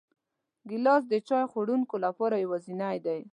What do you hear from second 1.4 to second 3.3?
خوړونکو لپاره یوازینی دی.